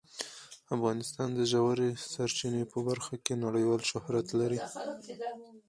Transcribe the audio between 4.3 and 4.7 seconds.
لري.